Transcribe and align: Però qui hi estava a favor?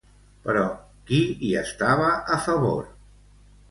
Però 0.47 0.63
qui 1.11 1.21
hi 1.27 1.53
estava 1.63 2.11
a 2.39 2.43
favor? 2.51 2.85